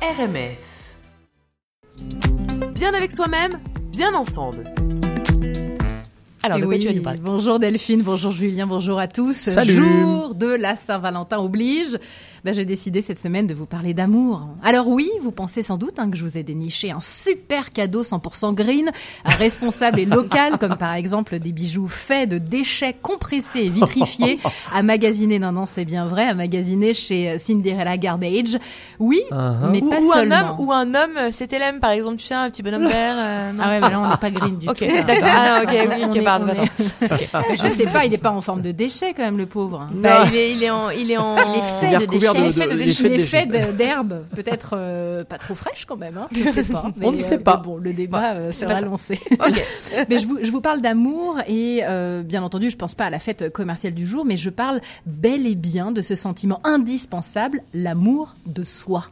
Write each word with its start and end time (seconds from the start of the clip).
RMF. 0.00 0.94
Bien 2.72 2.94
avec 2.94 3.10
soi-même, 3.10 3.58
bien 3.90 4.14
ensemble. 4.14 4.70
Alors, 6.48 6.60
de 6.60 6.64
quoi 6.64 6.74
oui, 6.74 6.80
tu 6.80 6.86
vas 6.88 6.94
nous 6.94 7.02
parler 7.02 7.20
Bonjour 7.22 7.58
Delphine, 7.58 8.02
bonjour 8.02 8.32
Julien, 8.32 8.66
bonjour 8.66 8.98
à 8.98 9.06
tous. 9.08 9.34
Salut. 9.36 9.72
Jour 9.72 10.34
de 10.34 10.46
la 10.46 10.76
Saint-Valentin 10.76 11.38
oblige. 11.38 11.98
Ben, 12.44 12.54
j'ai 12.54 12.64
décidé 12.64 13.02
cette 13.02 13.18
semaine 13.18 13.46
de 13.48 13.52
vous 13.52 13.66
parler 13.66 13.92
d'amour. 13.94 14.48
Alors 14.62 14.86
oui, 14.88 15.10
vous 15.20 15.32
pensez 15.32 15.60
sans 15.62 15.76
doute 15.76 15.98
hein, 15.98 16.08
que 16.10 16.16
je 16.16 16.24
vous 16.24 16.38
ai 16.38 16.44
déniché 16.44 16.92
un 16.92 17.00
super 17.00 17.72
cadeau 17.72 18.02
100% 18.04 18.54
green, 18.54 18.90
un 19.24 19.34
responsable 19.34 19.98
et 20.00 20.04
local, 20.04 20.56
comme 20.58 20.76
par 20.76 20.94
exemple 20.94 21.38
des 21.40 21.50
bijoux 21.52 21.88
faits 21.88 22.28
de 22.30 22.38
déchets 22.38 22.94
compressés 23.02 23.62
et 23.64 23.68
vitrifiés, 23.68 24.38
à 24.72 24.82
magasiner, 24.82 25.38
non 25.40 25.50
non 25.52 25.66
c'est 25.66 25.84
bien 25.84 26.06
vrai, 26.06 26.26
à 26.28 26.34
magasiner 26.34 26.94
chez 26.94 27.30
euh, 27.30 27.38
Cinderella 27.38 27.98
Garbage. 27.98 28.56
Oui, 28.98 29.20
Uh-huh. 29.30 29.70
mais 29.72 29.82
ou, 29.82 29.90
pas 29.90 30.00
ou 30.00 30.12
un 30.12 30.14
seulement. 30.14 30.36
homme, 30.36 30.60
ou 30.66 30.72
un 30.72 30.86
homme, 30.94 31.16
euh, 31.18 31.28
c'était 31.32 31.58
par 31.80 31.90
exemple, 31.90 32.16
tu 32.16 32.26
sais, 32.26 32.34
un 32.34 32.48
petit 32.50 32.62
bonhomme 32.62 32.86
vert. 32.86 33.16
euh, 33.18 33.52
Ah 33.60 33.68
ouais, 33.70 33.80
mais 33.80 33.90
là 33.90 34.00
on 34.00 34.08
n'est 34.08 34.16
pas 34.16 34.30
green 34.30 34.56
du 34.58 34.68
Ok, 34.68 34.78
tout. 34.78 34.86
d'accord. 35.06 35.28
Ah, 35.30 35.60
ok, 35.64 35.70
oui, 35.72 36.02
On 36.04 36.08
ok, 36.10 36.16
est- 36.16 36.22
pardon, 36.22 36.37
on 36.37 36.37
est- 36.37 36.37
pardon. 36.46 36.62
Mais 37.48 37.56
je 37.56 37.68
sais 37.68 37.86
pas, 37.86 38.04
il 38.04 38.14
est 38.14 38.18
pas 38.18 38.30
en 38.30 38.40
forme 38.40 38.62
de 38.62 38.70
déchet 38.72 39.14
quand 39.14 39.22
même 39.22 39.38
le 39.38 39.46
pauvre. 39.46 39.88
Bah, 39.92 40.24
il 40.28 40.36
est, 40.36 40.52
il 40.52 40.62
est 40.62 40.70
en, 40.70 40.90
il 40.90 41.10
est 41.10 41.16
en. 41.16 41.36
Il 41.36 41.58
est 41.58 41.62
fait 41.80 41.88
Il 41.94 42.02
est 42.02 42.06
de 42.06 42.12
déchets. 42.12 42.42
de, 42.46 42.52
fait 42.52 42.66
de 42.66 42.72
de- 42.72 42.76
déchets. 42.78 43.08
d'effets 43.08 43.46
de 43.46 43.54
Il 43.56 43.56
est 43.56 43.62
fait 43.64 43.72
de- 43.72 43.72
d'herbe, 43.78 44.24
peut-être 44.34 44.70
euh, 44.74 45.24
pas 45.24 45.38
trop 45.38 45.54
fraîche 45.54 45.84
quand 45.84 45.96
même, 45.96 46.16
hein, 46.16 46.28
je 46.32 46.42
sais 46.42 46.64
pas. 46.64 46.84
On 47.02 47.06
ne 47.10 47.16
mais, 47.16 47.18
sait 47.18 47.34
euh, 47.36 47.38
pas. 47.38 47.56
bon, 47.56 47.76
le 47.76 47.92
débat 47.92 48.32
euh, 48.34 48.50
c'est 48.52 48.64
sera 48.66 48.74
pas 48.74 48.80
lancé. 48.82 49.18
Ok. 49.32 49.62
mais 50.08 50.18
je 50.18 50.26
vous, 50.26 50.38
je 50.42 50.50
vous 50.50 50.60
parle 50.60 50.80
d'amour 50.80 51.38
et 51.46 51.80
euh, 51.84 52.22
bien 52.22 52.42
entendu, 52.42 52.70
je 52.70 52.76
pense 52.76 52.94
pas 52.94 53.04
à 53.06 53.10
la 53.10 53.18
fête 53.18 53.52
commerciale 53.52 53.94
du 53.94 54.06
jour, 54.06 54.24
mais 54.24 54.36
je 54.36 54.50
parle 54.50 54.80
bel 55.06 55.46
et 55.46 55.54
bien 55.54 55.92
de 55.92 56.02
ce 56.02 56.14
sentiment 56.14 56.60
indispensable, 56.64 57.62
l'amour 57.74 58.34
de 58.46 58.64
soi. 58.64 59.04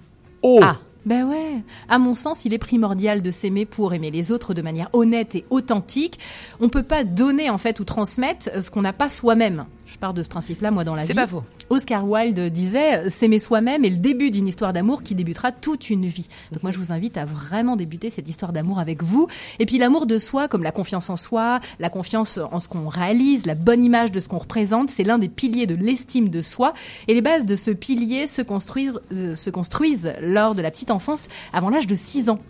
Oh 0.42 0.60
Ah. 0.62 0.78
Ben 1.06 1.24
ouais. 1.24 1.62
À 1.88 1.98
mon 1.98 2.14
sens, 2.14 2.44
il 2.44 2.52
est 2.52 2.58
primordial 2.58 3.22
de 3.22 3.30
s'aimer 3.30 3.64
pour 3.64 3.94
aimer 3.94 4.10
les 4.10 4.32
autres 4.32 4.54
de 4.54 4.62
manière 4.62 4.90
honnête 4.92 5.36
et 5.36 5.44
authentique. 5.50 6.18
On 6.58 6.68
peut 6.68 6.82
pas 6.82 7.04
donner 7.04 7.48
en 7.48 7.58
fait 7.58 7.78
ou 7.78 7.84
transmettre 7.84 8.62
ce 8.62 8.70
qu'on 8.70 8.82
n'a 8.82 8.92
pas 8.92 9.08
soi-même. 9.08 9.66
Je 9.86 9.98
pars 9.98 10.12
de 10.12 10.22
ce 10.22 10.28
principe-là 10.28 10.70
moi 10.70 10.84
dans 10.84 10.94
la 10.94 11.02
vie. 11.02 11.08
C'est 11.08 11.14
pas 11.14 11.26
faux. 11.26 11.44
Oscar 11.70 12.08
Wilde 12.08 12.38
disait 12.50 13.08
s'aimer 13.08 13.38
soi-même 13.38 13.84
est 13.84 13.90
le 13.90 13.96
début 13.96 14.30
d'une 14.30 14.48
histoire 14.48 14.72
d'amour 14.72 15.02
qui 15.02 15.14
débutera 15.14 15.52
toute 15.52 15.90
une 15.90 16.06
vie. 16.06 16.28
Donc 16.52 16.62
moi 16.62 16.72
je 16.72 16.78
vous 16.78 16.92
invite 16.92 17.16
à 17.16 17.24
vraiment 17.24 17.76
débuter 17.76 18.10
cette 18.10 18.28
histoire 18.28 18.52
d'amour 18.52 18.78
avec 18.78 19.02
vous. 19.02 19.28
Et 19.58 19.66
puis 19.66 19.78
l'amour 19.78 20.06
de 20.06 20.18
soi, 20.18 20.48
comme 20.48 20.62
la 20.62 20.72
confiance 20.72 21.08
en 21.08 21.16
soi, 21.16 21.60
la 21.78 21.88
confiance 21.88 22.38
en 22.38 22.60
ce 22.60 22.68
qu'on 22.68 22.88
réalise, 22.88 23.46
la 23.46 23.54
bonne 23.54 23.84
image 23.84 24.12
de 24.12 24.20
ce 24.20 24.28
qu'on 24.28 24.38
représente, 24.38 24.90
c'est 24.90 25.04
l'un 25.04 25.18
des 25.18 25.28
piliers 25.28 25.66
de 25.66 25.74
l'estime 25.74 26.28
de 26.28 26.42
soi. 26.42 26.74
Et 27.08 27.14
les 27.14 27.22
bases 27.22 27.46
de 27.46 27.56
ce 27.56 27.70
pilier 27.70 28.26
se 28.26 28.42
construisent, 28.42 29.00
euh, 29.12 29.34
se 29.34 29.50
construisent 29.50 30.12
lors 30.20 30.54
de 30.54 30.62
la 30.62 30.70
petite 30.70 30.90
enfance 30.90 31.28
avant 31.52 31.70
l'âge 31.70 31.86
de 31.86 31.94
6 31.94 32.30
ans. 32.30 32.40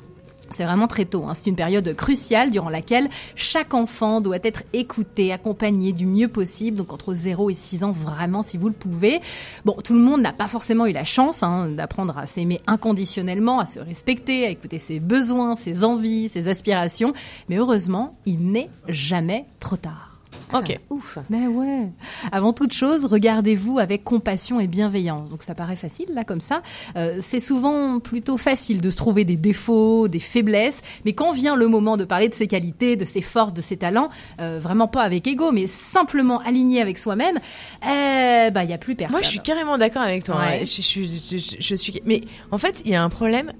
C'est 0.50 0.64
vraiment 0.64 0.86
très 0.86 1.04
tôt. 1.04 1.24
hein. 1.26 1.34
C'est 1.34 1.50
une 1.50 1.56
période 1.56 1.94
cruciale 1.94 2.50
durant 2.50 2.68
laquelle 2.68 3.08
chaque 3.34 3.74
enfant 3.74 4.20
doit 4.20 4.38
être 4.42 4.62
écouté, 4.72 5.32
accompagné 5.32 5.92
du 5.92 6.06
mieux 6.06 6.28
possible. 6.28 6.76
Donc 6.76 6.92
entre 6.92 7.14
0 7.14 7.50
et 7.50 7.54
6 7.54 7.84
ans, 7.84 7.92
vraiment, 7.92 8.42
si 8.42 8.56
vous 8.56 8.68
le 8.68 8.74
pouvez. 8.74 9.20
Bon, 9.64 9.76
tout 9.82 9.94
le 9.94 10.00
monde 10.00 10.22
n'a 10.22 10.32
pas 10.32 10.48
forcément 10.48 10.86
eu 10.86 10.92
la 10.92 11.04
chance 11.04 11.42
hein, 11.42 11.70
d'apprendre 11.70 12.16
à 12.16 12.26
s'aimer 12.26 12.60
inconditionnellement, 12.66 13.58
à 13.60 13.66
se 13.66 13.80
respecter, 13.80 14.46
à 14.46 14.50
écouter 14.50 14.78
ses 14.78 15.00
besoins, 15.00 15.56
ses 15.56 15.84
envies, 15.84 16.28
ses 16.28 16.48
aspirations. 16.48 17.12
Mais 17.48 17.56
heureusement, 17.56 18.16
il 18.26 18.50
n'est 18.50 18.70
jamais 18.88 19.46
trop 19.60 19.76
tard. 19.76 20.15
Ok. 20.54 20.78
Ouf. 20.90 21.18
Mais 21.28 21.46
ouais. 21.48 21.88
Avant 22.30 22.52
toute 22.52 22.72
chose, 22.72 23.06
regardez-vous 23.06 23.78
avec 23.80 24.04
compassion 24.04 24.60
et 24.60 24.66
bienveillance. 24.68 25.28
Donc 25.30 25.42
ça 25.42 25.54
paraît 25.54 25.76
facile 25.76 26.06
là 26.10 26.22
comme 26.24 26.40
ça. 26.40 26.62
Euh, 26.96 27.18
c'est 27.20 27.40
souvent 27.40 27.98
plutôt 27.98 28.36
facile 28.36 28.80
de 28.80 28.90
se 28.90 28.96
trouver 28.96 29.24
des 29.24 29.36
défauts, 29.36 30.06
des 30.08 30.20
faiblesses, 30.20 30.80
mais 31.04 31.12
quand 31.14 31.32
vient 31.32 31.56
le 31.56 31.66
moment 31.68 31.96
de 31.96 32.04
parler 32.04 32.28
de 32.28 32.34
ses 32.34 32.46
qualités, 32.46 32.94
de 32.96 33.04
ses 33.04 33.20
forces, 33.22 33.54
de 33.54 33.60
ses 33.62 33.76
talents, 33.76 34.08
euh, 34.40 34.58
vraiment 34.60 34.86
pas 34.88 35.02
avec 35.02 35.26
ego, 35.26 35.50
mais 35.52 35.66
simplement 35.66 36.38
aligné 36.40 36.80
avec 36.80 36.96
soi-même, 36.98 37.38
eh 37.82 38.50
bah 38.52 38.62
il 38.64 38.70
y 38.70 38.72
a 38.72 38.78
plus 38.78 38.94
personne. 38.94 39.12
Moi, 39.12 39.22
je 39.22 39.28
suis 39.28 39.40
carrément 39.40 39.78
d'accord 39.78 40.02
avec 40.02 40.22
toi. 40.24 40.36
Ouais. 40.36 40.60
hein. 40.60 40.64
Je, 40.64 40.80
je, 40.82 41.00
je, 41.02 41.38
je- 41.38 41.56
je 41.58 41.74
suis. 41.74 42.00
Mais 42.04 42.22
en 42.52 42.58
fait, 42.58 42.82
il 42.84 42.92
y 42.92 42.94
a 42.94 43.02
un 43.02 43.08
problème. 43.08 43.52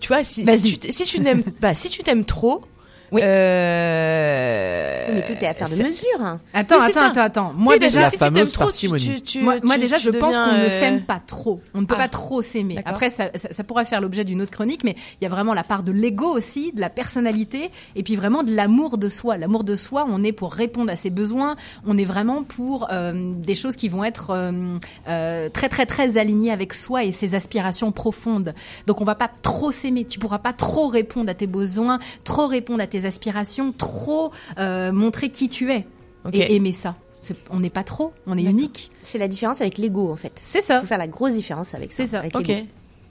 Tu 0.00 0.08
vois, 0.08 0.24
si, 0.24 0.44
tu, 0.80 0.90
si 0.92 1.04
tu 1.04 1.20
n'aimes 1.20 1.42
pas, 1.42 1.74
si 1.74 1.88
tu 1.90 2.02
t'aimes 2.02 2.24
trop. 2.24 2.62
Oui. 3.10 3.22
euh, 4.02 5.06
Mais 5.14 5.22
tout 5.22 5.32
est 5.44 5.46
affaire 5.46 5.68
de 5.68 5.82
mesure. 5.82 6.20
hein. 6.20 6.40
Attends, 6.52 6.76
Oui, 6.76 6.82
c'est 6.86 6.98
attends, 6.98 7.14
ça. 7.14 7.22
attends, 7.24 7.42
attends. 7.48 7.52
Moi 7.56 7.74
oui, 7.74 7.80
déjà, 7.80 8.04
si 8.04 8.18
tu 8.18 8.30
t'aimes 8.30 8.48
trop, 8.48 8.70
tu, 8.70 8.90
tu, 8.98 9.20
tu- 9.22 9.40
Moi, 9.40 9.58
déjà, 9.78 9.96
tu 9.96 10.04
je 10.04 10.10
pense 10.10 10.36
qu'on 10.36 10.46
ne 10.52 10.66
euh, 10.66 10.70
s'aime 10.70 11.02
pas 11.02 11.20
trop. 11.26 11.60
On 11.74 11.80
ne 11.80 11.86
peut 11.86 11.94
Ah. 11.96 12.02
pas 12.02 12.08
trop 12.08 12.42
s'aimer. 12.42 12.78
Après, 12.84 13.10
ça, 13.10 13.30
ça, 13.34 13.48
ça 13.50 13.64
pourrait 13.64 13.84
faire 13.84 14.00
l'objet 14.00 14.24
d'une 14.24 14.42
autre 14.42 14.50
chronique, 14.50 14.84
mais 14.84 14.94
il 15.20 15.24
y 15.24 15.26
a 15.26 15.30
vraiment 15.30 15.54
la 15.54 15.64
part 15.64 15.82
de 15.82 15.92
l'ego 15.92 16.26
aussi, 16.26 16.72
de 16.72 16.80
la 16.80 16.90
personnalité, 16.90 17.70
et 17.96 18.02
puis 18.02 18.16
vraiment 18.16 18.42
de 18.42 18.54
l'amour 18.54 18.98
de 18.98 19.08
soi. 19.08 19.36
L'amour 19.38 19.64
de 19.64 19.76
soi, 19.76 20.06
on 20.08 20.22
est 20.24 20.32
pour 20.32 20.52
répondre 20.52 20.90
à 20.92 20.96
ses 20.96 21.10
besoins. 21.10 21.56
On 21.86 21.96
est 21.98 22.04
vraiment 22.04 22.42
pour 22.42 22.88
euh, 22.92 23.32
des 23.34 23.54
choses 23.54 23.76
qui 23.76 23.88
vont 23.88 24.04
être 24.04 24.30
euh, 24.30 24.76
euh, 25.08 25.48
très, 25.48 25.68
très, 25.68 25.86
très 25.86 26.16
alignées 26.18 26.52
avec 26.52 26.74
soi 26.74 27.04
et 27.04 27.12
ses 27.12 27.34
aspirations 27.34 27.92
profondes. 27.92 28.54
Donc, 28.86 29.00
on 29.00 29.04
va 29.04 29.14
pas 29.14 29.30
trop 29.42 29.70
s'aimer. 29.72 30.04
Tu 30.04 30.18
pourras 30.18 30.38
pas 30.38 30.52
trop 30.52 30.88
répondre 30.88 31.30
à 31.30 31.34
tes 31.34 31.46
besoins, 31.46 31.98
trop 32.24 32.46
répondre 32.46 32.82
à 32.82 32.86
tes 32.86 32.97
aspirations, 33.06 33.72
trop 33.72 34.30
euh, 34.58 34.92
montrer 34.92 35.28
qui 35.28 35.48
tu 35.48 35.70
es 35.72 35.86
et 36.32 36.54
aimer 36.56 36.72
ça. 36.72 36.94
On 37.50 37.60
n'est 37.60 37.68
pas 37.70 37.82
trop, 37.84 38.12
on 38.26 38.38
est 38.38 38.42
unique. 38.42 38.90
C'est 39.02 39.18
la 39.18 39.28
différence 39.28 39.60
avec 39.60 39.76
l'ego 39.78 40.10
en 40.12 40.16
fait. 40.16 40.32
C'est 40.40 40.60
Il 40.60 40.64
ça. 40.64 40.80
faut 40.80 40.86
faire 40.86 40.98
la 40.98 41.08
grosse 41.08 41.34
différence 41.34 41.74
avec 41.74 41.92
ça. 41.92 41.96
C'est 42.04 42.06
ça. 42.10 42.20
Avec 42.20 42.34
Ok. 42.36 42.50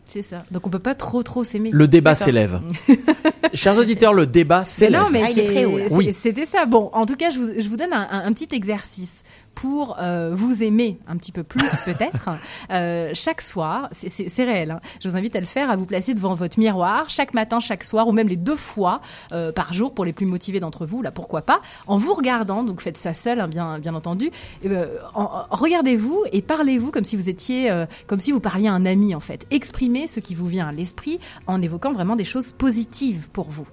C'est 0.10 0.22
ça. 0.22 0.44
Donc 0.52 0.66
on 0.66 0.70
peut 0.70 0.80
pas 0.80 0.96
trop 0.96 1.22
trop 1.22 1.44
s'aimer. 1.44 1.70
Le 1.74 1.88
débat 1.88 2.16
s'élève. 2.16 2.62
Chers 3.54 3.78
auditeurs, 3.78 4.14
le 4.14 4.26
débat 4.26 4.64
s'élève. 4.66 5.02
non, 5.02 5.10
mais 5.12 5.22
Ah, 5.26 5.30
il 5.32 5.40
est 5.40 5.46
c'est- 5.46 5.52
très 5.52 5.66
haut, 5.66 5.78
Oui. 5.92 6.14
c'était 6.14 6.46
ça. 6.46 6.66
Bon, 6.66 6.90
en 6.94 7.06
tout 7.06 7.16
cas, 7.18 7.30
je 7.30 7.40
vous, 7.40 7.50
je 7.58 7.68
vous 7.68 7.76
donne 7.78 7.92
un, 7.92 8.08
un- 8.10 8.26
un 8.26 8.34
petit 8.34 8.48
exercice 8.56 9.24
pour 9.62 9.98
euh, 10.00 10.32
vous 10.34 10.62
aimer 10.64 11.00
un 11.08 11.18
petit 11.18 11.32
peu 11.32 11.44
plus 11.44 11.70
peut-être. 11.86 12.30
Euh, 12.72 13.10
chaque 13.14 13.42
soir, 13.42 13.90
c'est- 13.92 14.44
réel. 14.44 14.72
hein, 14.72 14.80
je 15.02 15.10
vous 15.10 15.18
invite 15.18 15.36
à 15.36 15.40
le 15.40 15.46
faire, 15.46 15.70
à 15.72 15.76
vous 15.76 15.86
placer 15.86 16.14
devant 16.14 16.36
votre 16.36 16.60
miroir 16.60 17.10
chaque 17.10 17.34
matin, 17.34 17.60
chaque 17.60 17.84
soir, 17.84 18.08
ou 18.08 18.12
même 18.12 18.28
les 18.28 18.36
deux 18.36 18.56
fois 18.56 19.02
euh, 19.32 19.52
par 19.52 19.74
jour 19.74 19.94
pour 19.94 20.06
les 20.06 20.14
plus 20.14 20.26
motivés 20.28 20.60
d'entre 20.60 20.86
vous. 20.86 21.02
Là, 21.02 21.12
pourquoi 21.12 21.42
pas 21.42 21.62
En 21.88 21.98
vous 21.98 22.14
regardant, 22.14 22.64
donc 22.64 22.82
faites 22.82 22.98
ça 22.98 23.14
seul, 23.14 23.40
hein, 23.40 23.48
bien 23.48 23.80
bien 23.80 23.96
entendu. 23.96 24.30
euh, 24.66 24.88
regardez-vous 25.50 26.24
et 26.32 26.42
parlez-vous 26.42 26.92
comme 26.92 27.04
si 27.04 27.16
vous 27.16 27.30
étiez, 27.30 27.72
euh, 27.72 27.86
comme 28.06 28.20
si 28.20 28.32
vous 28.32 28.40
parliez 28.40 28.68
à 28.68 28.74
un 28.74 28.86
ami 28.86 29.16
en 29.16 29.20
fait. 29.20 29.46
Exprimez 29.52 30.08
ce 30.08 30.20
qui 30.20 30.36
vous 30.36 30.46
vient 30.48 30.68
à 30.68 30.72
l'esprit 30.72 31.20
en 31.48 31.62
évoquant 31.62 31.94
vraiment 31.94 32.16
des 32.16 32.26
choses 32.26 32.52
positives 32.52 33.30
pour 33.32 33.50
vous. 33.50 33.68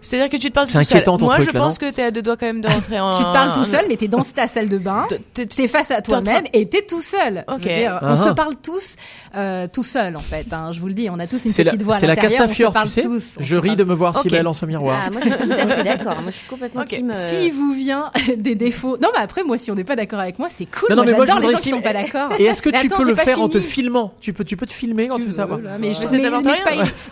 C'est-à-dire 0.00 0.30
que 0.30 0.36
tu 0.36 0.48
te 0.48 0.54
parles 0.54 0.68
C'est 0.68 0.78
tout 0.78 0.84
seul. 0.84 0.96
inquiétant, 0.98 1.18
ton 1.18 1.26
Moi, 1.26 1.34
truc, 1.36 1.48
je 1.50 1.54
là, 1.54 1.60
pense 1.60 1.78
que 1.78 1.90
t'es 1.90 2.02
à 2.02 2.10
deux 2.10 2.22
doigts 2.22 2.36
quand 2.36 2.46
même 2.46 2.60
de 2.60 2.68
rentrer 2.68 2.98
en. 3.00 3.18
Tu 3.18 3.24
te 3.24 3.32
parles 3.32 3.52
tout 3.54 3.64
seul, 3.64 3.84
mais 3.88 3.96
t'es 3.96 4.08
dans 4.08 4.22
ta 4.22 4.48
salle 4.48 4.68
de 4.68 4.78
bain. 4.78 5.06
T'es- 5.34 5.68
face 5.68 5.90
à 5.90 6.00
toi-même 6.02 6.44
et 6.52 6.68
t'es 6.68 6.82
tout 6.82 7.02
seul. 7.02 7.44
Ok. 7.48 7.60
Dire, 7.60 7.98
Ah 8.00 8.06
on 8.10 8.12
ah. 8.12 8.16
se 8.16 8.28
parle 8.30 8.54
tous 8.62 8.96
euh, 9.36 9.66
tout 9.72 9.84
seul 9.84 10.16
en 10.16 10.20
fait. 10.20 10.46
hein, 10.52 10.70
je 10.72 10.80
vous 10.80 10.88
le 10.88 10.94
dis, 10.94 11.08
on 11.10 11.18
a 11.18 11.26
tous 11.26 11.44
une 11.44 11.50
C'est 11.50 11.62
la, 11.64 11.70
petite 11.72 11.82
voix 11.84 11.94
à 11.94 11.98
c'est 11.98 12.06
la 12.06 12.16
Castafiore, 12.16 12.74
tu 12.82 12.88
sais. 12.88 13.02
tous. 13.02 13.34
Je 13.38 13.56
ris 13.56 13.76
de 13.76 13.84
me 13.84 13.94
voir 13.94 14.18
si 14.18 14.28
belle 14.28 14.46
en 14.48 14.52
ce 14.54 14.66
miroir. 14.66 14.98
Ah, 15.06 15.10
moi 15.10 15.20
je 15.22 15.28
suis 15.30 15.38
tout 15.38 15.52
à 15.52 15.66
fait 15.66 15.84
d'accord. 15.84 16.14
Moi 16.22 16.30
je 16.30 16.36
suis 16.36 16.46
complètement 16.48 16.80
Ok. 16.80 16.88
team. 16.88 17.12
euh, 17.14 17.30
Si 17.30 17.50
vous 17.50 17.72
vient 17.72 18.10
des 18.36 18.54
défauts, 18.54 18.96
non 19.00 19.08
mais 19.14 19.20
après 19.22 19.44
moi 19.44 19.58
si 19.58 19.70
on 19.70 19.74
n'est 19.74 19.84
pas 19.84 19.96
d'accord 19.96 20.18
avec 20.20 20.38
moi 20.38 20.48
c'est 20.50 20.66
cool. 20.66 20.88
Non, 20.90 20.96
non, 20.96 21.04
mais 21.04 21.12
moi, 21.12 21.24
je 21.26 21.30
j'adore 21.32 21.48
les 21.48 21.54
gens 21.54 21.60
qui 21.62 21.70
sont 21.70 21.80
pas 21.82 21.92
d'accord. 21.92 22.30
Et 22.38 22.44
est-ce 22.44 22.62
que 22.62 22.70
tu 22.70 22.88
peux 22.88 23.04
le 23.06 23.14
faire 23.14 23.40
en 23.42 23.48
te 23.48 23.60
filmant? 23.60 24.12
Tu 24.20 24.32
peux, 24.32 24.44
tu 24.44 24.56
peux 24.56 24.66
te 24.66 24.72
filmer 24.72 25.08
quand 25.08 25.16
tu 25.16 25.24
veux, 25.24 25.32
ça 25.32 25.46
mais 25.78 25.94
je, 25.94 26.00
Mais 26.00 26.06
ça 26.06 26.16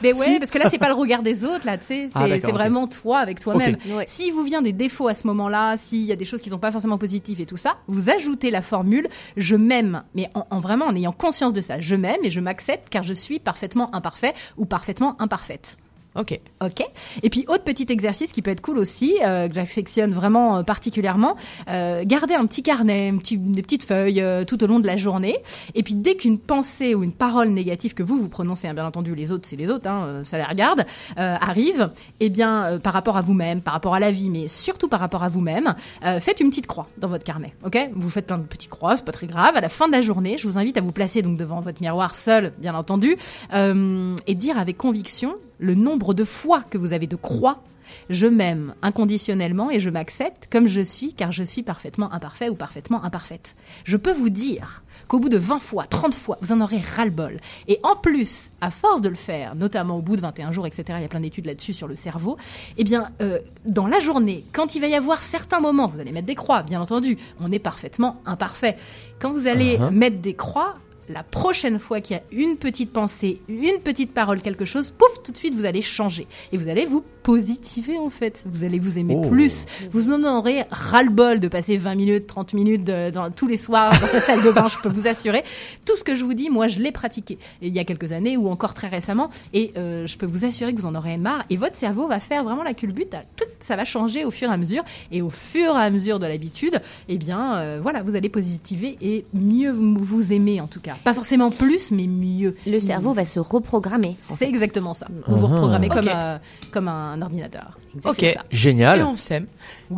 mais- 0.02 0.12
ouais, 0.12 0.38
parce 0.38 0.50
que 0.50 0.58
là 0.58 0.68
c'est 0.70 0.78
pas 0.78 0.88
le 0.88 0.94
regard 0.94 1.22
des 1.22 1.44
autres 1.44 1.66
là, 1.66 1.76
tu 1.78 1.86
sais, 1.86 2.08
Ah, 2.14 2.24
c'est 2.26 2.46
ok. 2.46 2.52
Vraiment 2.78 2.88
toi 2.88 3.18
avec 3.18 3.40
toi-même. 3.40 3.76
Ouais. 3.90 4.04
Si 4.06 4.30
vous 4.30 4.42
vient 4.42 4.62
des 4.62 4.72
défauts 4.72 5.08
à 5.08 5.14
ce 5.14 5.26
moment-là, 5.26 5.76
s'il 5.76 6.02
y 6.02 6.12
a 6.12 6.16
des 6.16 6.24
choses 6.24 6.40
qui 6.40 6.50
sont 6.50 6.58
pas 6.58 6.70
forcément 6.70 6.98
positives 6.98 7.40
et 7.40 7.46
tout 7.46 7.56
ça, 7.56 7.76
vous 7.86 8.10
ajoutez 8.10 8.50
la 8.50 8.62
formule 8.62 9.08
je 9.36 9.56
m'aime, 9.56 10.02
mais 10.14 10.30
en, 10.34 10.46
en 10.50 10.58
vraiment 10.58 10.86
en 10.86 10.94
ayant 10.94 11.12
conscience 11.12 11.52
de 11.52 11.60
ça. 11.60 11.80
Je 11.80 11.94
m'aime 11.96 12.20
et 12.22 12.30
je 12.30 12.40
m'accepte 12.40 12.88
car 12.88 13.02
je 13.02 13.14
suis 13.14 13.38
parfaitement 13.38 13.94
imparfait 13.94 14.34
ou 14.56 14.66
parfaitement 14.66 15.16
imparfaite. 15.20 15.78
Ok. 16.18 16.38
Ok. 16.60 16.84
Et 17.22 17.30
puis 17.30 17.44
autre 17.46 17.62
petit 17.62 17.86
exercice 17.88 18.32
qui 18.32 18.42
peut 18.42 18.50
être 18.50 18.60
cool 18.60 18.78
aussi, 18.78 19.16
euh, 19.24 19.46
que 19.46 19.54
j'affectionne 19.54 20.10
vraiment 20.10 20.58
euh, 20.58 20.62
particulièrement, 20.64 21.36
euh, 21.68 22.02
garder 22.04 22.34
un 22.34 22.44
petit 22.46 22.64
carnet, 22.64 23.12
des 23.12 23.62
petites 23.62 23.84
feuilles 23.84 24.20
euh, 24.20 24.42
tout 24.42 24.62
au 24.64 24.66
long 24.66 24.80
de 24.80 24.86
la 24.86 24.96
journée. 24.96 25.38
Et 25.76 25.84
puis 25.84 25.94
dès 25.94 26.16
qu'une 26.16 26.38
pensée 26.38 26.96
ou 26.96 27.04
une 27.04 27.12
parole 27.12 27.50
négative 27.50 27.94
que 27.94 28.02
vous 28.02 28.18
vous 28.18 28.28
prononcez, 28.28 28.66
hein, 28.66 28.74
bien 28.74 28.84
entendu 28.84 29.14
les 29.14 29.30
autres 29.30 29.46
c'est 29.46 29.54
les 29.54 29.70
autres, 29.70 29.88
hein, 29.88 30.22
ça 30.24 30.38
les 30.38 30.44
regarde, 30.44 30.84
arrive, 31.16 31.90
eh 32.18 32.30
bien 32.30 32.80
par 32.82 32.92
rapport 32.92 33.16
à 33.16 33.20
vous-même, 33.20 33.62
par 33.62 33.74
rapport 33.74 33.94
à 33.94 34.00
la 34.00 34.10
vie, 34.10 34.30
mais 34.30 34.48
surtout 34.48 34.88
par 34.88 35.00
rapport 35.00 35.22
à 35.22 35.28
vous-même, 35.28 35.74
faites 36.20 36.40
une 36.40 36.50
petite 36.50 36.66
croix 36.66 36.88
dans 36.98 37.08
votre 37.08 37.24
carnet. 37.24 37.54
Ok? 37.64 37.78
Vous 37.94 38.10
faites 38.10 38.26
plein 38.26 38.38
de 38.38 38.44
petites 38.44 38.70
croix, 38.70 38.96
c'est 38.96 39.04
pas 39.04 39.12
très 39.12 39.26
grave. 39.26 39.56
À 39.56 39.60
la 39.60 39.68
fin 39.68 39.86
de 39.86 39.92
la 39.92 40.00
journée, 40.00 40.36
je 40.38 40.48
vous 40.48 40.58
invite 40.58 40.76
à 40.76 40.80
vous 40.80 40.92
placer 40.92 41.22
donc 41.22 41.36
devant 41.36 41.60
votre 41.60 41.80
miroir 41.80 42.14
seul, 42.14 42.52
bien 42.58 42.74
entendu, 42.74 43.16
et 43.52 44.34
dire 44.34 44.58
avec 44.58 44.76
conviction 44.76 45.34
le 45.58 45.74
nombre 45.74 46.14
de 46.14 46.24
fois 46.24 46.62
que 46.70 46.78
vous 46.78 46.92
avez 46.92 47.06
de 47.06 47.16
croix 47.16 47.62
Je 48.10 48.26
m'aime 48.26 48.74
inconditionnellement 48.82 49.70
et 49.70 49.80
je 49.80 49.88
m'accepte 49.88 50.46
comme 50.52 50.66
je 50.66 50.80
suis 50.82 51.14
car 51.14 51.32
je 51.32 51.42
suis 51.42 51.62
parfaitement 51.62 52.12
imparfait 52.12 52.50
ou 52.50 52.54
parfaitement 52.54 53.02
imparfaite. 53.02 53.56
Je 53.84 53.96
peux 53.96 54.12
vous 54.12 54.28
dire 54.28 54.82
qu'au 55.08 55.18
bout 55.20 55.30
de 55.30 55.38
20 55.38 55.58
fois, 55.58 55.86
30 55.86 56.14
fois, 56.14 56.36
vous 56.42 56.52
en 56.52 56.60
aurez 56.60 56.80
ras-le-bol. 56.96 57.38
Et 57.66 57.80
en 57.82 57.96
plus, 57.96 58.50
à 58.60 58.70
force 58.70 59.00
de 59.00 59.08
le 59.08 59.14
faire, 59.14 59.54
notamment 59.54 59.96
au 59.96 60.02
bout 60.02 60.16
de 60.16 60.20
21 60.20 60.52
jours, 60.52 60.66
etc., 60.66 60.84
il 60.98 61.02
y 61.02 61.04
a 61.04 61.08
plein 61.08 61.20
d'études 61.20 61.46
là-dessus 61.46 61.72
sur 61.72 61.88
le 61.88 61.96
cerveau, 61.96 62.36
eh 62.76 62.84
bien, 62.84 63.10
euh, 63.22 63.38
dans 63.64 63.86
la 63.86 64.00
journée, 64.00 64.44
quand 64.52 64.74
il 64.74 64.80
va 64.82 64.86
y 64.88 64.94
avoir 64.94 65.22
certains 65.22 65.60
moments, 65.60 65.86
vous 65.86 65.98
allez 65.98 66.12
mettre 66.12 66.26
des 66.26 66.34
croix, 66.34 66.62
bien 66.62 66.82
entendu, 66.82 67.16
on 67.40 67.50
est 67.50 67.58
parfaitement 67.58 68.20
imparfait. 68.26 68.76
Quand 69.18 69.32
vous 69.32 69.46
allez 69.46 69.78
Uh-huh. 69.78 69.90
mettre 69.90 70.18
des 70.18 70.34
croix, 70.34 70.76
la 71.08 71.22
prochaine 71.22 71.78
fois 71.78 72.00
qu'il 72.00 72.16
y 72.16 72.18
a 72.18 72.22
une 72.32 72.56
petite 72.56 72.92
pensée, 72.92 73.40
une 73.48 73.80
petite 73.82 74.12
parole, 74.12 74.40
quelque 74.42 74.64
chose, 74.64 74.90
pouf, 74.90 75.22
tout 75.24 75.32
de 75.32 75.36
suite 75.36 75.54
vous 75.54 75.64
allez 75.64 75.82
changer. 75.82 76.26
Et 76.52 76.56
vous 76.56 76.68
allez 76.68 76.84
vous 76.86 77.02
positiver 77.22 77.98
en 77.98 78.08
fait. 78.10 78.42
Vous 78.46 78.64
allez 78.64 78.78
vous 78.78 78.98
aimer 78.98 79.14
Oh. 79.22 79.28
plus. 79.28 79.66
Vous 79.90 80.10
en 80.10 80.24
aurez 80.24 80.64
ras-le-bol 80.70 81.40
de 81.40 81.48
passer 81.48 81.76
20 81.76 81.94
minutes, 81.94 82.26
30 82.26 82.54
minutes 82.54 82.84
de- 82.84 83.10
dans, 83.10 83.30
tous 83.30 83.46
les 83.46 83.56
soirs 83.58 83.90
dans 84.00 84.06
la 84.12 84.20
salle 84.20 84.42
de 84.42 84.50
bain, 84.50 84.66
je 84.68 84.78
peux 84.82 84.88
vous 84.88 85.06
assurer. 85.06 85.42
Tout 85.86 85.96
ce 85.96 86.04
que 86.04 86.14
je 86.14 86.24
vous 86.24 86.32
dis, 86.34 86.48
moi 86.48 86.68
je 86.68 86.80
l'ai 86.80 86.92
pratiqué 86.92 87.38
il 87.60 87.74
y 87.74 87.78
a 87.78 87.84
quelques 87.84 88.12
années 88.12 88.36
ou 88.36 88.48
encore 88.48 88.72
très 88.74 88.88
récemment. 88.88 89.28
Et 89.52 89.72
euh, 89.76 90.06
je 90.06 90.16
peux 90.16 90.26
vous 90.26 90.44
assurer 90.44 90.74
que 90.74 90.80
vous 90.80 90.86
en 90.86 90.94
aurez 90.94 91.16
marre. 91.18 91.44
Et 91.50 91.56
votre 91.56 91.76
cerveau 91.76 92.06
va 92.06 92.18
faire 92.20 92.44
vraiment 92.44 92.62
la 92.62 92.74
culbute. 92.74 93.14
Ça 93.60 93.76
va 93.76 93.84
changer 93.84 94.24
au 94.24 94.30
fur 94.30 94.48
et 94.50 94.52
à 94.52 94.56
mesure. 94.56 94.82
Et 95.12 95.20
au 95.22 95.30
fur 95.30 95.76
et 95.76 95.82
à 95.82 95.90
mesure 95.90 96.18
de 96.18 96.26
l'habitude, 96.26 96.80
eh 97.08 97.18
bien 97.18 97.56
euh, 97.58 97.78
voilà, 97.82 98.02
vous 98.02 98.16
allez 98.16 98.28
positiver 98.28 98.96
et 99.02 99.24
mieux 99.34 99.70
vous 99.72 100.32
aimer 100.32 100.60
en 100.60 100.66
tout 100.66 100.80
cas. 100.80 100.96
Pas 101.04 101.14
forcément 101.14 101.50
plus, 101.50 101.90
mais 101.90 102.06
mieux. 102.06 102.54
Le 102.66 102.80
cerveau 102.80 103.12
va 103.12 103.24
se 103.24 103.38
reprogrammer. 103.40 104.10
en 104.10 104.14
C'est 104.20 104.36
fait. 104.36 104.48
exactement 104.48 104.94
ça. 104.94 105.06
Vous 105.26 105.36
vous 105.36 105.46
reprogrammez 105.46 105.88
comme, 105.88 106.08
euh, 106.08 106.38
comme 106.72 106.88
un 106.88 107.20
ordinateur. 107.22 107.78
Ok. 108.04 108.22
Et 108.22 108.36
Génial. 108.50 109.02
on 109.04 109.16
s'aime. 109.16 109.46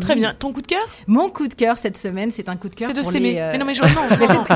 Très 0.00 0.14
bien. 0.14 0.32
Ton 0.38 0.52
coup 0.52 0.62
de 0.62 0.66
cœur? 0.66 0.86
Mon 1.06 1.30
coup 1.30 1.48
de 1.48 1.54
cœur 1.54 1.76
cette 1.76 1.98
semaine, 1.98 2.30
c'est 2.30 2.48
un 2.48 2.56
coup 2.56 2.68
de 2.68 2.74
cœur 2.74 2.90
C'est 2.94 2.96
de 2.98 3.02
s'aimer. 3.02 3.40
euh, 3.40 3.52
Mais 3.52 3.58
non, 3.58 3.64
mais 3.66 3.74
je. 3.74 3.82
Non, 3.82 3.88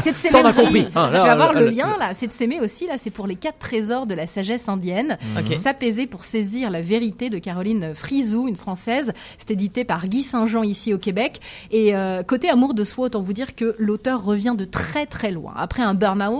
c'est- 0.00 0.12
de 0.12 0.17
s'aimer 0.17 0.44
aussi. 0.49 0.87
Ah, 0.94 1.11
là, 1.12 1.20
tu 1.20 1.26
vas 1.26 1.35
voir 1.37 1.52
là, 1.52 1.61
le 1.61 1.67
là, 1.67 1.73
lien 1.73 1.96
là. 1.99 2.14
C'est 2.14 2.26
de 2.29 2.32
s'aimer 2.32 2.61
aussi 2.61 2.87
là. 2.87 2.94
C'est 2.99 3.11
pour 3.11 3.26
les 3.26 3.35
quatre 3.37 3.58
trésors 3.58 4.06
de 4.06 4.14
la 4.14 4.26
sagesse 4.26 4.69
indienne. 4.69 5.19
Ok. 5.38 5.55
S'apaiser 5.56 6.06
pour 6.06 6.25
saisir 6.25 6.70
la 6.70 6.82
vérité 6.82 7.31
de 7.31 7.38
Caroline 7.38 7.94
Frizou, 7.94 8.47
une 8.49 8.56
française. 8.56 9.12
C'est 9.38 9.50
édité 9.50 9.85
par 9.85 10.06
Guy 10.06 10.23
Saint-Jean 10.23 10.62
ici 10.62 10.94
au 10.94 10.99
Québec. 10.99 11.40
Et 11.70 11.97
euh, 11.97 12.23
côté 12.23 12.49
amour 12.49 12.75
de 12.75 12.85
soi, 12.85 13.06
autant 13.06 13.20
vous 13.20 13.32
dire 13.32 13.55
que 13.56 13.75
l'auteur 13.79 14.23
revient 14.25 14.55
de 14.56 14.64
très 14.64 15.06
très 15.06 15.31
loin. 15.31 15.55
Après 15.56 15.82
un 15.82 15.94
burn-out, 15.94 16.33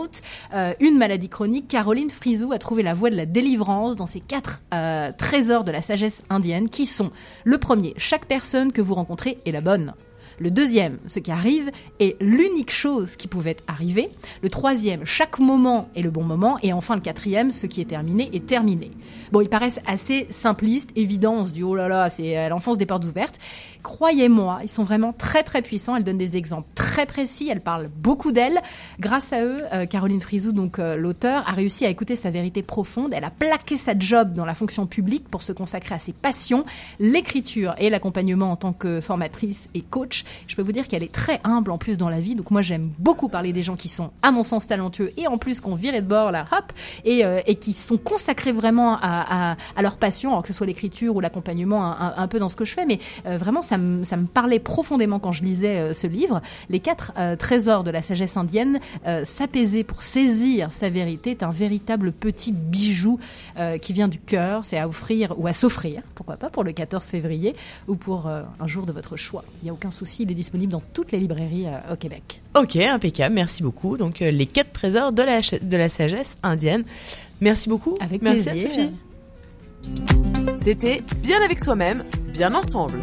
euh, 0.53 0.75
une 0.81 0.99
maladie 0.99 1.29
chronique, 1.29 1.69
Caroline 1.69 2.11
Frizou 2.11 2.53
a 2.53 2.59
trouvé 2.59 2.83
la 2.83 2.95
voie 2.95 3.11
de 3.11 3.17
la 3.17 3.27
délivrance 3.27 3.97
dans 3.97 4.07
ces 4.07 4.21
quatre 4.21 4.63
euh, 4.73 5.13
trésors 5.17 5.65
de 5.65 5.73
la 5.73 5.83
sagesse 5.83 6.25
indienne 6.31 6.69
qui 6.69 6.87
sont 6.87 7.11
le 7.45 7.59
premier, 7.59 7.95
chaque 7.97 8.27
personne 8.27 8.73
que 8.73 8.81
vous 8.81 8.95
rencontrez 8.95 9.39
est 9.47 9.53
la 9.53 9.61
bonne. 9.61 9.95
Le 10.39 10.51
deuxième, 10.51 10.99
ce 11.07 11.19
qui 11.19 11.31
arrive 11.31 11.71
est 12.01 12.21
l'unique 12.21 12.73
chose 12.73 13.17
qui 13.17 13.29
pouvait 13.29 13.57
arriver. 13.67 14.09
Le 14.43 14.49
troisième, 14.49 15.05
chaque 15.05 15.39
moment 15.39 15.89
est 15.95 16.03
le 16.03 16.11
bon 16.11 16.23
moment. 16.23 16.59
Et 16.63 16.73
enfin, 16.73 16.95
le 16.95 17.01
quatrième, 17.01 17.51
ce 17.51 17.67
qui 17.67 17.81
est 17.81 17.87
terminé 17.87 18.31
est 18.33 18.47
terminé. 18.47 18.91
Bon, 19.33 19.41
ils 19.41 19.49
paraissent 19.49 19.81
assez 19.87 20.27
simplistes, 20.31 20.91
évidents. 20.97 21.35
On 21.39 21.45
se 21.47 21.53
dit, 21.53 21.63
oh 21.63 21.75
là 21.75 21.89
là, 21.89 22.11
c'est 22.11 22.37
euh, 22.39 22.49
l'enfance 22.49 22.79
des 22.79 22.87
portes 22.87 23.05
ouvertes. 23.05 23.39
Croyez-moi, 23.83 24.61
ils 24.63 24.69
sont 24.69 24.83
vraiment 24.83 25.13
très 25.13 25.43
très 25.43 25.63
puissants. 25.63 25.97
Elle 25.97 26.05
donne 26.05 26.19
des 26.19 26.37
exemples 26.37 26.69
très 26.75 27.07
précis. 27.07 27.49
Elle 27.51 27.61
parle 27.61 27.89
beaucoup 27.89 28.33
d'elle. 28.33 28.61
Grâce 28.99 29.33
à 29.33 29.45
eux, 29.45 29.59
euh, 29.73 29.87
Caroline 29.87 30.21
Frizou, 30.21 30.53
donc 30.53 30.79
euh, 30.79 30.97
l'auteur, 30.97 31.49
a 31.49 31.53
réussi 31.53 31.85
à 31.85 31.89
écouter 31.89 32.17
sa 32.17 32.31
vérité 32.31 32.63
profonde. 32.63 33.13
Elle 33.15 33.25
a 33.25 33.31
plaqué 33.31 33.77
sa 33.77 33.99
job 33.99 34.33
dans 34.33 34.45
la 34.45 34.55
fonction 34.55 34.87
publique 34.87 35.29
pour 35.29 35.43
se 35.43 35.53
consacrer 35.53 35.95
à 35.95 35.99
ses 35.99 36.13
passions, 36.13 36.65
l'écriture 36.99 37.75
et 37.79 37.91
l'accompagnement 37.91 38.51
en 38.53 38.57
tant 38.57 38.73
que 38.73 39.01
formatrice 39.01 39.69
et 39.75 39.81
coach. 39.81 40.24
Je 40.47 40.57
peux 40.57 40.63
vous 40.63 40.73
dire 40.73 40.89
qu'elle 40.89 41.03
est 41.03 41.13
très 41.13 41.41
humble 41.45 41.71
en 41.71 41.79
plus 41.79 41.99
dans 41.99 42.09
la 42.09 42.21
vie. 42.21 42.35
Donc 42.35 42.51
moi, 42.51 42.63
j'aime 42.63 42.91
beaucoup 42.99 43.29
parler 43.29 43.53
des 43.53 43.63
gens 43.63 43.77
qui 43.77 43.89
sont, 43.89 44.11
à 44.23 44.31
mon 44.31 44.43
sens, 44.43 44.67
talentueux 44.67 45.13
et 45.17 45.27
en 45.27 45.39
plus 45.39 45.61
qu'on 45.61 45.75
viré 45.75 46.01
de 46.01 46.07
bord 46.07 46.31
là, 46.31 46.47
hop, 46.53 46.73
et, 47.05 47.25
euh, 47.25 47.41
qui 47.61 47.73
sont 47.73 47.97
consacrés 47.97 48.53
vraiment 48.53 48.99
à, 49.01 49.57
leur 49.81 49.97
passion, 49.97 50.31
alors 50.31 50.43
que 50.43 50.49
ce 50.49 50.55
soit 50.55 50.67
l'écriture 50.67 51.15
ou 51.15 51.21
l'accompagnement, 51.21 51.85
un, 51.85 52.29
peu 52.29 52.39
dans 52.39 52.49
ce 52.49 52.57
que 52.57 52.65
je 52.65 52.75
fais. 52.75 52.87
Mais 52.87 52.99
euh, 53.27 53.37
vraiment, 53.37 53.63
ça 53.63 53.79
me, 53.79 54.27
parlait 54.27 54.59
profondément 54.59 55.19
quand 55.19 55.33
je 55.33 55.45
lisais 55.45 55.79
euh, 55.79 55.93
ce 55.93 56.07
livre. 56.07 56.41
Les 56.69 56.81
quatre 56.81 57.13
trésors 57.39 57.85
de 57.85 57.91
la 57.91 58.03
sagesse 58.03 58.37
indienne, 58.37 58.81
s'apaiser 59.25 59.85
pour 59.85 60.03
saisir 60.03 60.73
sa 60.73 60.89
vérité, 60.89 61.31
est 61.33 61.43
un 61.43 61.51
véritable 61.51 62.13
petit 62.13 62.53
bijou 62.53 63.19
qui 63.81 63.93
vient 63.93 64.09
du 64.09 64.19
cœur. 64.19 64.65
C'est 64.65 64.79
à 64.79 64.89
offrir 64.89 65.35
ou 65.39 65.47
à 65.47 65.53
s'offrir, 65.53 66.03
pourquoi 66.15 66.37
pas, 66.37 66.51
pour 66.51 66.65
le 66.65 66.73
14 66.73 67.05
février 67.05 67.55
ou 67.89 67.97
pour 67.97 68.29
un 68.29 68.67
jour 68.67 68.87
de 68.87 68.93
votre 68.93 69.17
choix. 69.17 69.45
Il 69.63 69.65
n'y 69.65 69.71
a 69.71 69.73
aucun 69.73 69.91
souci, 69.91 70.14
il 70.23 70.31
est 70.31 70.35
disponible 70.35 70.73
dans 70.73 70.83
toutes 70.93 71.13
les 71.13 71.19
librairies 71.19 71.67
euh, 71.67 71.93
au 71.93 71.97
Québec. 71.97 72.41
Ok, 72.57 72.77
impeccable. 72.77 73.35
Merci 73.35 73.63
beaucoup. 73.63 73.97
Donc, 73.97 74.23
euh, 74.23 74.31
les 74.31 74.47
quatre 74.47 74.73
trésors 74.73 75.13
de 75.13 75.23
la, 75.23 75.43
ch- 75.43 75.61
de 75.63 75.77
la 75.77 75.89
sagesse 75.89 76.37
indienne. 76.43 76.85
Merci 77.41 77.69
beaucoup. 77.69 77.97
Avec 78.01 78.23
Merci 78.23 78.49
plaisir. 78.51 78.71
Anne-Sophie. 78.71 78.91
C'était 80.65 81.03
Bien 81.23 81.43
avec 81.45 81.61
soi-même, 81.63 82.03
bien 82.33 82.55
ensemble. 82.55 83.01